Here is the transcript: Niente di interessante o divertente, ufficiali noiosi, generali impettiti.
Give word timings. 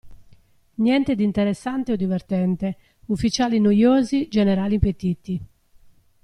Niente 0.77 1.13
di 1.13 1.23
interessante 1.23 1.91
o 1.91 1.95
divertente, 1.95 2.75
ufficiali 3.05 3.59
noiosi, 3.59 4.27
generali 4.29 4.73
impettiti. 4.73 5.41